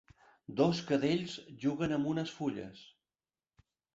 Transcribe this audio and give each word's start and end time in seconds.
Dos 0.59 0.79
cadells 0.91 1.35
juguen 1.67 1.93
amb 1.99 2.09
unes 2.13 2.33
fulles. 2.39 2.81